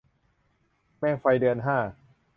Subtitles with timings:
[0.99, 1.77] แมงไฟเดือนห้า